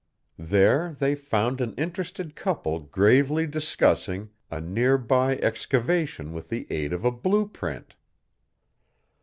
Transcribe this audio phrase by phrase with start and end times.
[0.39, 6.91] There they found an interested couple gravely discussing a near by excavation with the aid
[6.91, 7.93] of a blue print.